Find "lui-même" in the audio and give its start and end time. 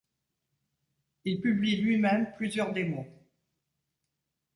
1.79-2.33